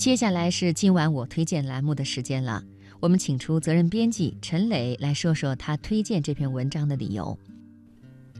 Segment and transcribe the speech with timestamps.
[0.00, 2.64] 接下来是今晚我推荐栏目的时间了。
[3.00, 7.38] 我们请出责任编辑陈磊来说说他推荐这篇文章的理由。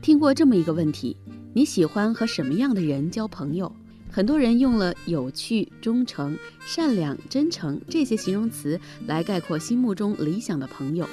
[0.01, 1.15] 听过这么一个问题：
[1.53, 3.71] 你喜欢和什么样的人交朋友？
[4.09, 6.35] 很多人用了有趣、忠诚、
[6.65, 11.07] 善良、真诚这些形容词来概括心目中理想的朋友，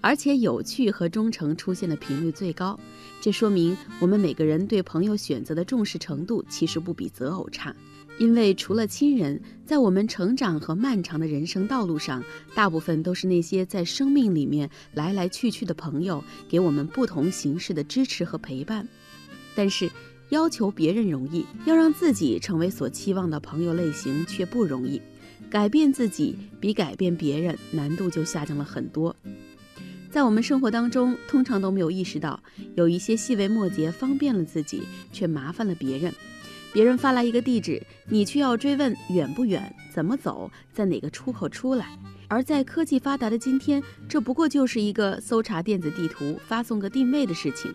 [0.00, 2.76] 而且有趣和忠诚出现的频率最高。
[3.20, 7.72] 这说明我们每个人对朋友选择的重视程度其实不比择偶差。
[8.18, 18.88] 因为除了亲人，在我们成长和漫长的人生道路上，大部分都是那些在生命里面来来去去的朋友，给我们不同形式的支持和陪伴。
[19.54, 19.90] 但是，
[20.30, 25.00] 要求别人容易，要让自己成为所期望的朋友类型却不容易。
[25.50, 29.14] 改变自己比改变别人难度就下降了很多。
[30.10, 32.42] 在我们生活当中，通常都没有意识到，
[32.74, 36.12] 有一些细微末节方便了自己，却麻烦了别人。
[36.72, 41.98] 别人发来一个地址，你却要追问远不远、怎么走、在哪个出口出来。
[42.28, 47.72] 而在科技发达的今天，这不过就是一个搜查电子地图、发送个定位的事情。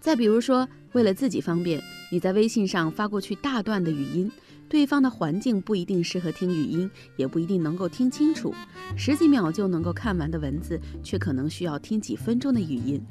[0.00, 4.30] 再比如说，为了自己方便，你在微信上发过去大段的语音，
[4.68, 8.54] 对方的环境不一定适合听语音，也不一定能够听清楚。
[8.96, 13.02] 十几秒就能够看完的文字，却可能需要听几分钟的语音。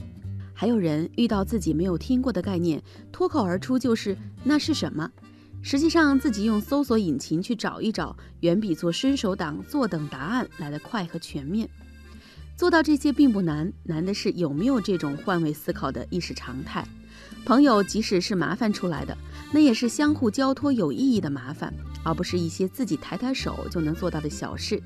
[0.54, 5.12] 还有人遇到自己没有听过的概念，脱口而出就是“那是什么”。
[5.62, 11.68] 实际上，自己用搜索引擎去找一找，远比做伸手党坐等答案来得快和全面。
[12.56, 16.86] 做到这些并不难，难的是有没有这种换位思考的意识常态。
[17.46, 19.18] 朋友即使是麻烦出来的，
[19.52, 21.74] 那也是相互交托有意义的麻烦，
[22.04, 24.82] 而不是一些自己抬抬手就能做到的小事。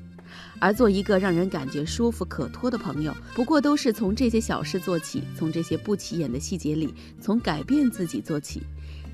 [0.58, 8.62] 而做一个让人感觉舒服可托的朋友，不过都是从这些小事做起，从这些不起眼的细节里，从改变自己做起。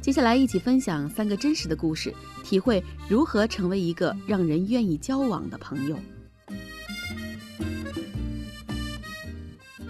[0.01, 5.99] 接下来一起分享三个真实的故事，体会如何成为一个让人愿意交往的朋友。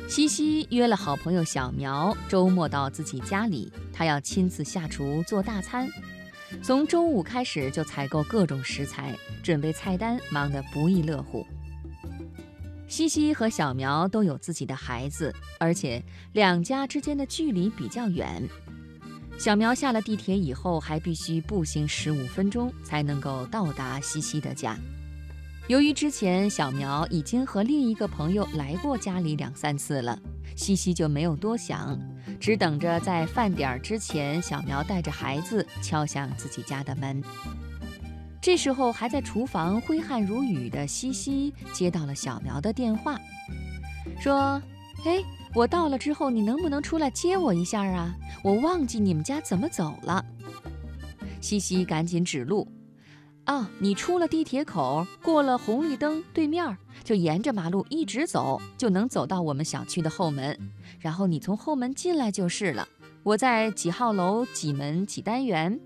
[0.06, 5.88] 西西约了好朋友小苗周末到自己家里，他要亲自下厨做大餐。
[6.62, 11.46] 从中午开始就采购各种食材，准备菜单，忙得不亦乐乎。
[12.86, 18.46] 西西和小苗都有自己的孩子，而且两家之间的距离比较远。
[19.36, 24.78] 小苗下了地铁以后，还必须步行十五分钟才能够到达西西的家。
[25.66, 30.18] 由于之前小苗已经和另一个朋友来过家里两三次了。
[30.54, 31.98] 西西就没有多想，
[32.38, 37.22] 只等着在饭点儿之前，小苗带着孩子敲响自己家的门。
[38.42, 43.18] 这时候还在厨房挥汗如雨的西西接到了小苗的电话，
[44.20, 44.60] 说
[45.06, 48.14] ：“哎，我到了之后，你能不能出来接我一下啊？
[48.44, 50.22] 我忘记你们家怎么走了。”
[51.40, 52.68] 西西赶紧指路。
[53.44, 60.58] 啊，你出了地铁口，过了红绿灯，对面就沿着马路一直走，就能走到我们小区的后门。
[60.98, 62.88] 然后你从后门进来就是了。
[63.22, 65.78] 我在几号楼几门几单元。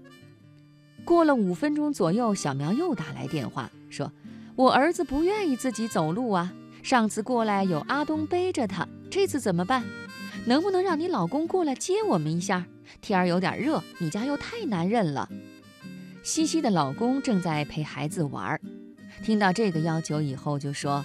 [1.04, 4.12] 过了五分钟左右，小苗又打来电话，说
[4.54, 6.52] ：“我儿子不愿意自己走路啊，
[6.82, 9.84] 上次过来有阿东背着他，这次怎么办？
[10.46, 12.66] 能不能让你老公过来接我们一下？
[13.00, 15.28] 天儿有点热，你家又太难认了。”
[16.28, 18.60] 西西的老公正在陪孩子玩儿，
[19.22, 21.02] 听到这个要求以后，就说：“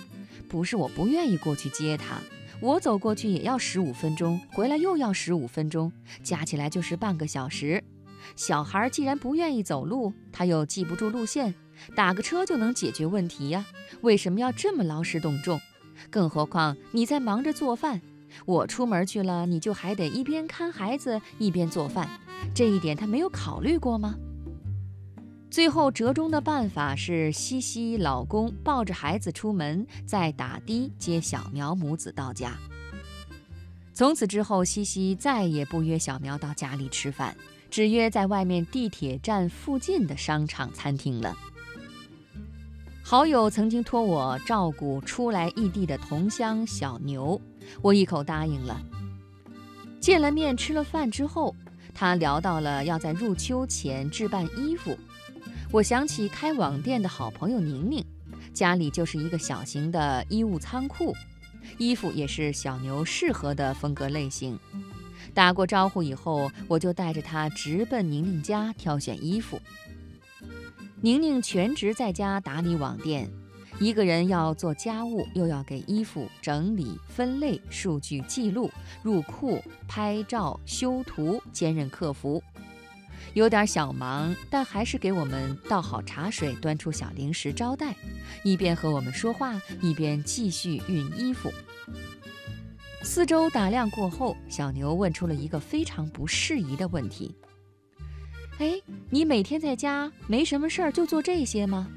[0.50, 2.17] 不是我不愿意过去接他，
[2.59, 5.89] 我走过去也要十五分钟，回来又要十五分钟，
[6.22, 7.81] 加起来就是半个小时。
[8.35, 11.55] 小孩既然不愿意走路，他又记不住路线，
[11.95, 13.66] 打个车就能解决问题呀？
[14.01, 15.57] 为什么要这么劳师动众？
[16.09, 18.01] 更何况你在忙着做饭，
[18.45, 22.09] 我出门去了，你就还得一边看孩子一边做饭，
[22.53, 24.16] 这一点他没有考虑过吗？”
[25.53, 32.58] 最后折中的办法是，西西老公抱着孩子出门，再打的接小苗母子到家。
[33.94, 37.38] 从此之后，西西再也不约小苗到家里吃饭，
[37.69, 41.38] 只约在外面地铁站附近的商场餐厅了。
[43.03, 47.40] 好友曾经托我照顾初来异地的同乡小牛，
[47.84, 48.82] 我一口答应了。
[50.00, 51.55] 见了面，吃了饭之后，
[51.94, 54.97] 他聊到了要在入秋前置办衣服。
[55.73, 58.05] 我想起开网店的好朋友宁宁，
[58.53, 61.16] 家里就是一个小型的衣物仓库，
[61.79, 64.59] 衣服也是小牛适合的风格类型。
[65.34, 69.59] 打过招呼以后，我就带着她直奔宁宁家挑选衣服。
[71.02, 73.28] 宁宁全职在家打理网店，
[73.79, 78.69] 一个人要做家务，又要给衣服整理、分类、数据记录、
[79.02, 82.43] 入库、拍照、修图，兼任客服。
[83.34, 87.96] 有点小忙，但还是给我们倒好茶水，端出小零食招待，
[88.43, 91.52] 一边和我们说话，一边继续熨衣服。
[93.02, 97.35] 四周打量过后，小牛问出了一个非常不适宜的问题
[98.59, 101.87] ：“哎，你每天在家没什么事儿就做这些吗？”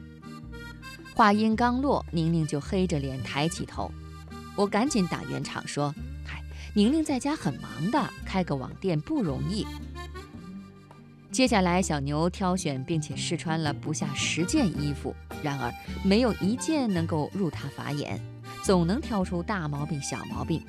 [1.14, 3.90] 话音刚落，宁宁就黑着脸抬起头。
[4.56, 5.94] 我赶紧打圆场说
[6.26, 6.42] ：“嗨，
[6.74, 9.66] 宁宁在家很忙的，开个网店不容易。”
[11.36, 15.70] 接下来，小牛挑选并且试穿了不下十件衣服，然而
[16.02, 18.18] 没有一件能够入他法眼，
[18.64, 20.64] 总能挑出大毛病、小毛病。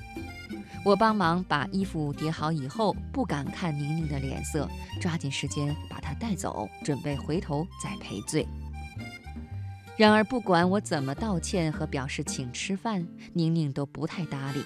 [0.84, 4.68] 我帮忙把衣服叠好以后，不敢看宁宁的脸色，
[5.00, 8.46] 抓紧时间把她带走，准备回头再赔罪。
[9.96, 14.66] 然而，不管我怎么道歉和表示请吃饭，宁宁都不太搭理。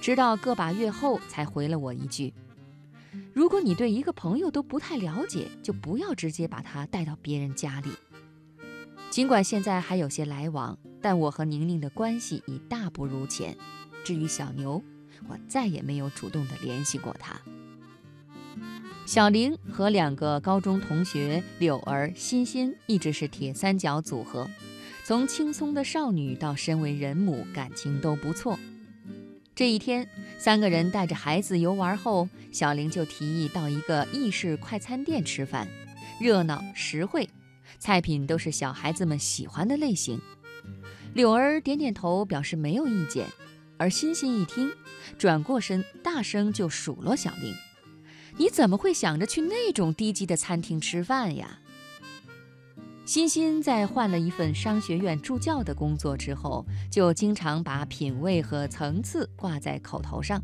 [0.00, 2.32] 直到个把月后，才回了我一句
[3.32, 7.90] ：“如果你对一个朋友都不太了解，就不要直接把他带到别人家里。”
[9.08, 13.56] 尽管现在还有些来往，但我和宁宁的关系已大不如前。
[14.04, 14.82] 至于小牛，
[15.28, 17.40] 我再也没有主动的联系过他。
[19.06, 24.50] 小玲和两个高中同学柳儿、欣欣一直是铁三角组合，
[25.04, 28.58] 从轻松的少女到身为人母，感情都不错。
[29.56, 30.06] 这一天，
[30.36, 35.66] 三个人带着孩子游玩后，小玲就提议到一个意式快餐店吃饭，
[36.20, 37.26] 热闹实惠，
[37.78, 40.20] 菜品都是小孩子们喜欢的类型。
[41.14, 43.26] 柳儿点点头，表示没有意见。
[43.78, 44.70] 而欣欣一听，
[45.16, 47.54] 转过身，大声就数落小玲
[48.36, 51.60] ：“你怎么会想着去那种低级的餐厅吃饭呀？”
[53.06, 60.42] 欣欣在换了一份商学院助教的工作之后，就经常把品味和层次挂在口头上，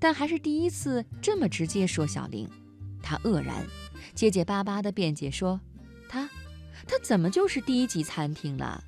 [0.00, 2.48] 但还是第一次这么直接说小玲。
[3.02, 3.66] 他愕然，
[4.14, 5.60] 结结巴巴地辩解说
[6.08, 6.26] ：“他，
[6.86, 8.82] 他怎么就是低级餐厅了？”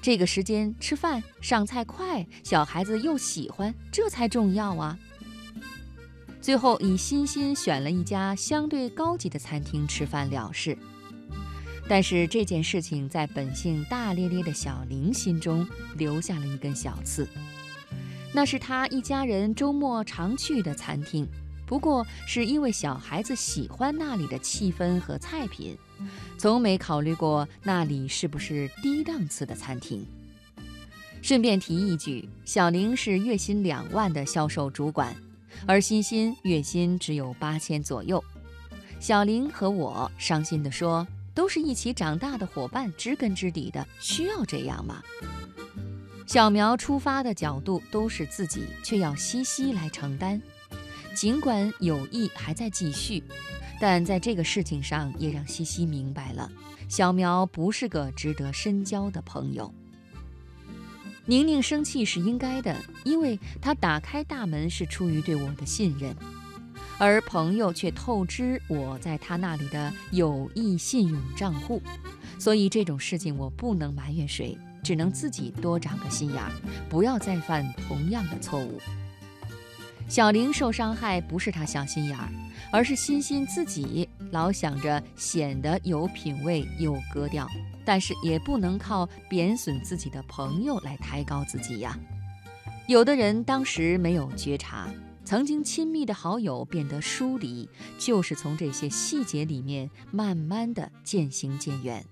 [0.00, 4.96] 这个时间吃饭上菜快，小孩子又喜欢，这才重要啊！
[6.40, 10.78] 最后以欣欣选了一家相对高级的餐厅吃饭了事。
[11.90, 15.66] 但是这件事情在本性大咧咧的小玲心中
[15.96, 17.28] 留下了一根小刺。
[18.32, 21.26] 那是他一家人周末常去的餐厅，
[21.66, 25.76] 不过是因为小孩子喜欢那里的气氛和菜品。
[26.38, 30.06] 从没考虑过那里是不是低档次的餐厅。
[31.20, 35.12] 顺便提一句，小玲是月薪两万的销售主管，
[35.66, 38.22] 而欣欣月薪只有八千左右。
[39.00, 41.04] 小玲和我伤心地说
[41.34, 45.02] ：“都是一起长大的伙伴，知根知底的，需要这样吗？”
[46.26, 50.40] 小苗出发的角度都是自己，却要西西来承担。
[51.14, 53.22] 尽管友谊还在继续。
[53.80, 56.52] 但在这个事情上，也让西西明白了，
[56.86, 59.72] 小苗不是个值得深交的朋友。
[61.24, 66.14] 宁宁生气是应该的，因为她打开大门是出于对我的信任，
[67.00, 71.80] 而朋友却透支我在他那里的友谊信用账户，
[72.38, 74.54] 所以这种事情我不能埋怨谁，
[74.84, 76.52] 只能自己多长个心眼儿，
[76.90, 78.78] 不要再犯同样的错误。
[80.08, 82.28] 小玲受伤害不是她小心眼儿，
[82.70, 87.48] 而是欣欣自己老想着显得有品位、有格调，
[87.82, 91.98] 但是也不能靠贬损自己的朋友来抬高自己呀。
[92.86, 94.86] 有的人当时没有觉察，
[95.30, 102.04] 曾经亲密的好友变得疏离，就是从这些细节里面慢慢的渐行渐远。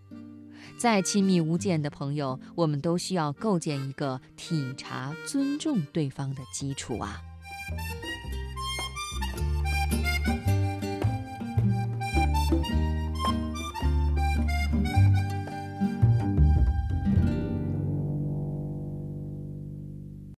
[0.78, 7.20] 再亲密无间的朋友，我们都需要构建一个体察、尊重对方的基础啊。